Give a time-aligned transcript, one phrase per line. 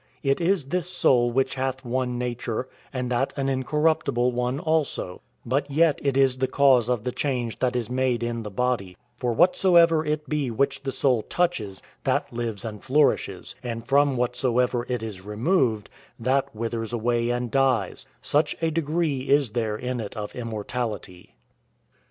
[0.23, 5.69] It is this soul which hath one nature, and that an incorruptible one also; but
[5.69, 9.31] yet it is the cause of the change that is made in the body; for
[9.31, 15.03] whatsoever it be which the soul touches, that lives and flourishes; and from whatsoever it
[15.03, 15.87] is removed,
[16.19, 21.35] that withers away and dies; such a degree is there in it of immortality.